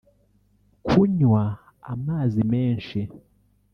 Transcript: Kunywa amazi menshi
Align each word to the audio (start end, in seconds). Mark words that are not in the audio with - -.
Kunywa 0.87 1.41
amazi 1.93 2.41
menshi 2.51 2.99